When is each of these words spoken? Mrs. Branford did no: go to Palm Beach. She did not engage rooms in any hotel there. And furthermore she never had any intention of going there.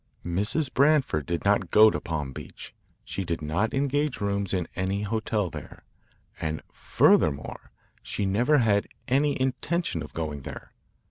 Mrs. 0.25 0.73
Branford 0.73 1.27
did 1.27 1.45
no: 1.45 1.59
go 1.59 1.91
to 1.91 2.01
Palm 2.01 2.33
Beach. 2.33 2.73
She 3.05 3.23
did 3.23 3.39
not 3.43 3.71
engage 3.71 4.19
rooms 4.19 4.51
in 4.51 4.67
any 4.75 5.03
hotel 5.03 5.51
there. 5.51 5.83
And 6.39 6.63
furthermore 6.71 7.71
she 8.01 8.25
never 8.25 8.57
had 8.57 8.87
any 9.07 9.39
intention 9.39 10.01
of 10.01 10.15
going 10.15 10.41
there. 10.41 10.71